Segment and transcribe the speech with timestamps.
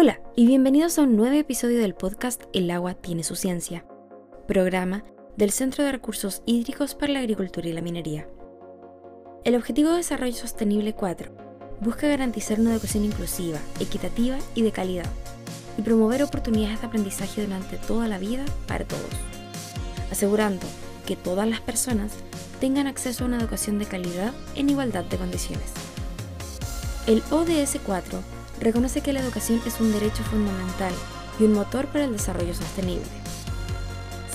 [0.00, 3.84] Hola y bienvenidos a un nuevo episodio del podcast El agua tiene su ciencia,
[4.46, 5.02] programa
[5.36, 8.28] del Centro de Recursos Hídricos para la Agricultura y la Minería.
[9.42, 11.32] El Objetivo de Desarrollo Sostenible 4
[11.80, 15.10] busca garantizar una educación inclusiva, equitativa y de calidad,
[15.76, 19.02] y promover oportunidades de aprendizaje durante toda la vida para todos,
[20.12, 20.64] asegurando
[21.06, 22.12] que todas las personas
[22.60, 25.72] tengan acceso a una educación de calidad en igualdad de condiciones.
[27.08, 30.92] El ODS 4 reconoce que la educación es un derecho fundamental
[31.38, 33.06] y un motor para el desarrollo sostenible.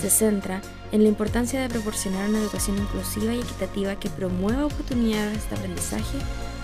[0.00, 0.60] Se centra
[0.92, 6.18] en la importancia de proporcionar una educación inclusiva y equitativa que promueva oportunidades de aprendizaje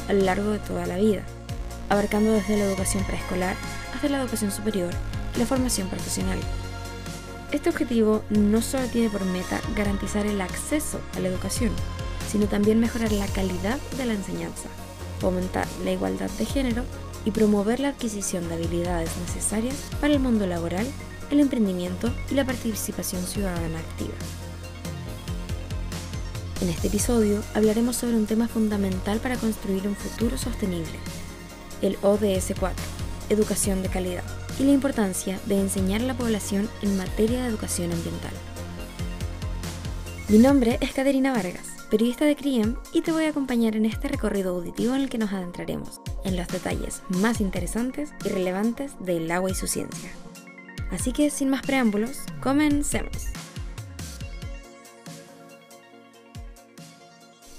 [0.09, 1.23] a lo largo de toda la vida,
[1.89, 3.57] abarcando desde la educación preescolar
[3.95, 4.93] hasta la educación superior
[5.35, 6.39] y la formación profesional.
[7.53, 11.71] Este objetivo no solo tiene por meta garantizar el acceso a la educación,
[12.31, 14.69] sino también mejorar la calidad de la enseñanza,
[15.21, 16.85] fomentar la igualdad de género
[17.25, 20.87] y promover la adquisición de habilidades necesarias para el mundo laboral,
[21.31, 24.15] el emprendimiento y la participación ciudadana activa.
[26.61, 30.99] En este episodio hablaremos sobre un tema fundamental para construir un futuro sostenible,
[31.81, 32.77] el ODS 4,
[33.31, 34.25] educación de calidad,
[34.59, 38.33] y la importancia de enseñar a la población en materia de educación ambiental.
[40.29, 44.09] Mi nombre es Caterina Vargas periodista de CRIEM, y te voy a acompañar en este
[44.09, 49.31] recorrido auditivo en el que nos adentraremos en los detalles más interesantes y relevantes del
[49.31, 50.11] agua y su ciencia.
[50.93, 53.27] Así que sin más preámbulos, comencemos.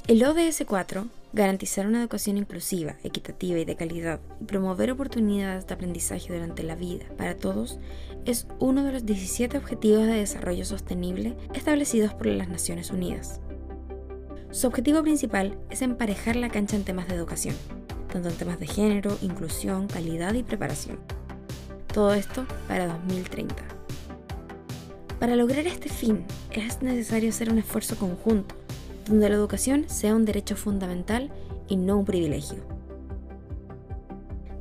[0.08, 5.74] El ODS 4, garantizar una educación inclusiva, equitativa y de calidad y promover oportunidades de
[5.74, 7.80] aprendizaje durante la vida para todos,
[8.26, 13.42] es uno de los 17 Objetivos de Desarrollo Sostenible establecidos por las Naciones Unidas.
[14.52, 17.56] Su objetivo principal es emparejar la cancha en temas de educación,
[18.12, 21.00] tanto en temas de género, inclusión, calidad y preparación.
[21.94, 23.56] Todo esto para 2030.
[25.22, 28.54] Para lograr este fin es necesario hacer un esfuerzo conjunto,
[29.08, 31.32] donde la educación sea un derecho fundamental
[31.70, 32.58] y no un privilegio.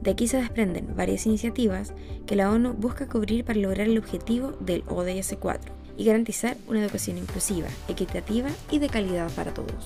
[0.00, 1.94] De aquí se desprenden varias iniciativas
[2.26, 6.80] que la ONU busca cubrir para lograr el objetivo del ODS 4, y garantizar una
[6.80, 9.84] educación inclusiva, equitativa y de calidad para todos.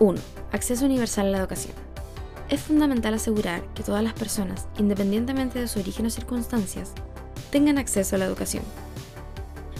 [0.00, 0.18] 1.
[0.52, 1.74] Acceso universal a la educación.
[2.48, 6.92] Es fundamental asegurar que todas las personas, independientemente de su origen o circunstancias,
[7.50, 8.62] tengan acceso a la educación.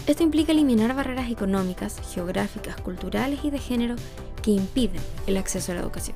[0.05, 3.95] Esto implica eliminar barreras económicas, geográficas, culturales y de género
[4.43, 6.15] que impiden el acceso a la educación.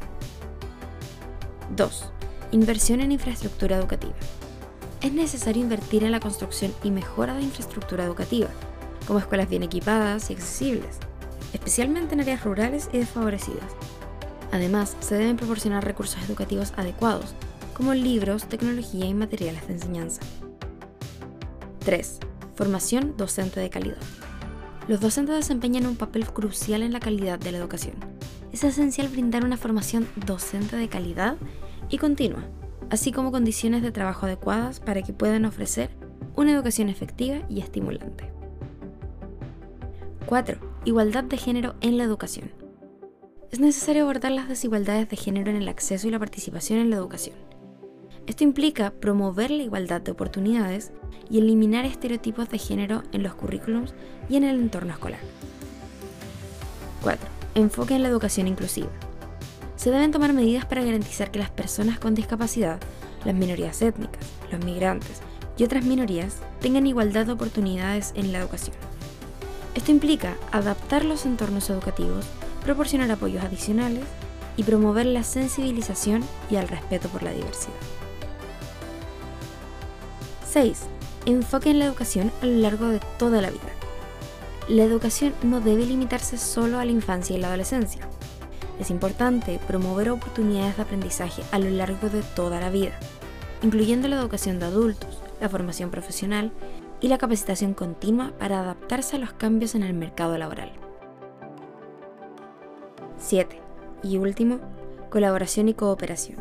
[1.76, 2.06] 2.
[2.52, 4.14] Inversión en infraestructura educativa
[5.04, 8.48] es necesario invertir en la construcción y mejora de infraestructura educativa,
[9.06, 10.98] como escuelas bien equipadas y accesibles,
[11.52, 13.76] especialmente en áreas rurales y desfavorecidas.
[14.54, 17.36] Además, se deben proporcionar recursos educativos adecuados,
[17.74, 20.22] como libros, tecnología y materiales de enseñanza.
[21.80, 22.20] 3.
[22.56, 23.98] Formación docente de calidad.
[24.88, 27.96] Los docentes desempeñan un papel crucial en la calidad de la educación.
[28.54, 31.36] Es esencial brindar una formación docente de calidad
[31.90, 32.44] y continua
[32.94, 35.90] así como condiciones de trabajo adecuadas para que puedan ofrecer
[36.36, 38.32] una educación efectiva y estimulante.
[40.28, 40.60] 4.
[40.86, 42.52] Igualdad de género en la educación.
[43.50, 46.98] Es necesario abordar las desigualdades de género en el acceso y la participación en la
[46.98, 47.36] educación.
[48.28, 50.92] Esto implica promover la igualdad de oportunidades
[51.32, 53.96] y eliminar estereotipos de género en los currículums
[54.30, 55.20] y en el entorno escolar.
[57.02, 57.28] 4.
[57.56, 58.92] Enfoque en la educación inclusiva
[59.76, 62.80] se deben tomar medidas para garantizar que las personas con discapacidad,
[63.26, 65.22] las minorías étnicas, los migrantes
[65.58, 68.76] y otras minorías tengan igualdad de oportunidades en la educación.
[69.76, 72.26] Esto implica adaptar los entornos educativos,
[72.64, 74.06] proporcionar apoyos adicionales
[74.56, 77.74] y promover la sensibilización y el respeto por la diversidad.
[80.52, 80.84] 6.
[81.26, 83.62] Enfoque en la educación a lo largo de toda la vida.
[84.68, 88.08] La educación no debe limitarse solo a la infancia y la adolescencia.
[88.80, 92.94] Es importante promover oportunidades de aprendizaje a lo largo de toda la vida,
[93.62, 96.52] incluyendo la educación de adultos, la formación profesional
[97.00, 100.72] y la capacitación continua para adaptarse a los cambios en el mercado laboral.
[103.20, 103.62] 7.
[104.04, 104.60] Y último,
[105.10, 106.40] colaboración y cooperación.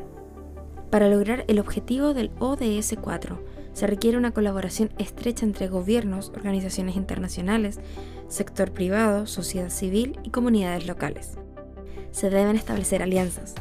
[0.90, 3.38] Para lograr el objetivo del ODS 4,
[3.72, 7.78] se requiere una colaboración estrecha entre gobiernos, organizaciones internacionales,
[8.28, 11.38] sector privado, sociedad civil y comunidades locales
[12.12, 13.54] se deben establecer alianzas,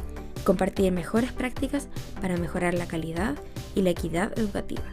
[0.44, 1.88] compartir mejores prácticas
[2.20, 3.34] para mejorar la calidad
[3.74, 4.84] y la equidad educativa.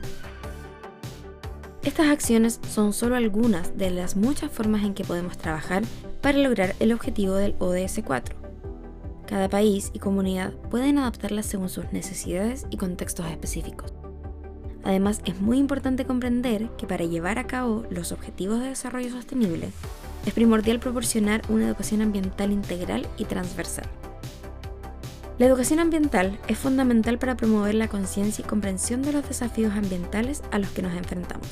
[1.84, 5.84] Estas acciones son solo algunas de las muchas formas en que podemos trabajar
[6.22, 8.36] para lograr el objetivo del ODS 4.
[9.26, 13.94] Cada país y comunidad pueden adaptarlas según sus necesidades y contextos específicos.
[14.84, 19.70] Además, es muy importante comprender que para llevar a cabo los objetivos de desarrollo sostenible,
[20.26, 23.86] es primordial proporcionar una educación ambiental integral y transversal.
[25.40, 30.44] La educación ambiental es fundamental para promover la conciencia y comprensión de los desafíos ambientales
[30.52, 31.48] a los que nos enfrentamos,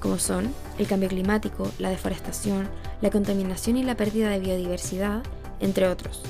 [0.00, 2.66] como son el cambio climático, la deforestación,
[3.02, 5.22] la contaminación y la pérdida de biodiversidad,
[5.60, 6.22] entre otros.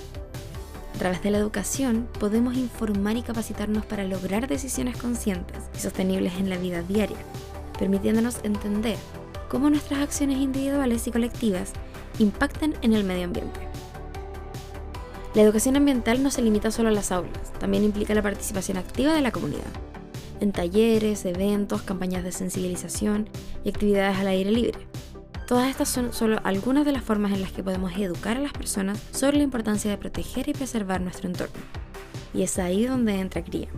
[0.97, 6.35] A través de la educación podemos informar y capacitarnos para lograr decisiones conscientes y sostenibles
[6.39, 7.17] en la vida diaria,
[7.79, 8.97] permitiéndonos entender
[9.50, 11.73] cómo nuestras acciones individuales y colectivas
[12.19, 13.61] impactan en el medio ambiente.
[15.35, 19.12] La educación ambiental no se limita solo a las aulas, también implica la participación activa
[19.12, 19.67] de la comunidad,
[20.41, 23.29] en talleres, eventos, campañas de sensibilización
[23.64, 24.79] y actividades al aire libre.
[25.49, 28.52] Todas estas son solo algunas de las formas en las que podemos educar a las
[28.52, 31.61] personas sobre la importancia de proteger y preservar nuestro entorno.
[32.32, 33.69] Y es ahí donde entra CRIA,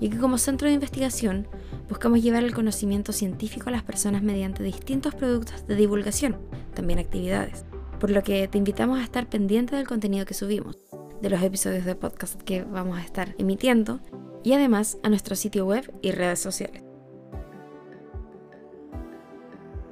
[0.00, 1.48] y que como centro de investigación
[1.88, 6.36] buscamos llevar el conocimiento científico a las personas mediante distintos productos de divulgación,
[6.74, 7.64] también actividades
[7.98, 10.78] por lo que te invitamos a estar pendiente del contenido que subimos,
[11.20, 14.00] de los episodios de podcast que vamos a estar emitiendo
[14.44, 16.82] y además a nuestro sitio web y redes sociales.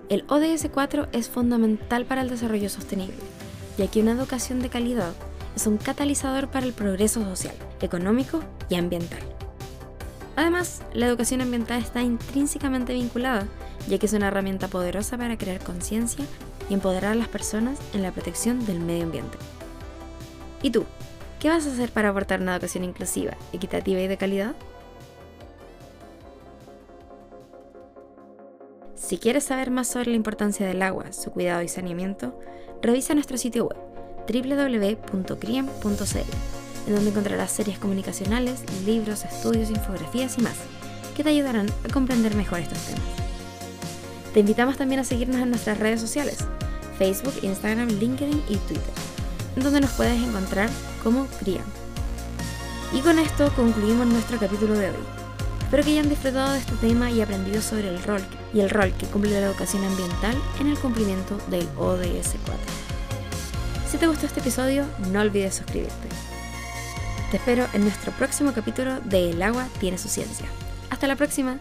[0.09, 3.17] El ODS 4 es fundamental para el desarrollo sostenible,
[3.77, 5.13] ya que una educación de calidad
[5.57, 9.36] es un catalizador para el progreso social, económico y ambiental.
[10.37, 13.49] Además, la educación ambiental está intrínsecamente vinculada,
[13.89, 16.25] ya que es una herramienta poderosa para crear conciencia
[16.69, 19.39] y empoderar a las personas en la protección del medio ambiente.
[20.63, 20.85] ¿Y tú?
[21.41, 24.55] ¿Qué vas a hacer para aportar una educación inclusiva, equitativa y de calidad?
[28.95, 32.39] Si quieres saber más sobre la importancia del agua, su cuidado y saneamiento,
[32.83, 33.79] revisa nuestro sitio web
[34.27, 35.77] www.criem.cl,
[36.87, 40.57] en donde encontrarás series comunicacionales, libros, estudios, infografías y más,
[41.17, 43.03] que te ayudarán a comprender mejor estos temas.
[44.33, 46.39] Te invitamos también a seguirnos en nuestras redes sociales,
[46.99, 48.93] Facebook, Instagram, LinkedIn y Twitter,
[49.57, 50.69] donde nos puedes encontrar
[51.03, 51.63] como CRIA.
[52.93, 54.97] Y con esto concluimos nuestro capítulo de hoy.
[55.63, 58.23] Espero que hayan disfrutado de este tema y aprendido sobre el rol
[58.55, 62.61] y el rol que cumple la educación ambiental en el cumplimiento del ODS 4.
[63.91, 66.36] Si te gustó este episodio, no olvides suscribirte.
[67.31, 70.47] Te espero en nuestro próximo capítulo de El agua tiene su ciencia.
[70.91, 71.59] Hasta la próxima.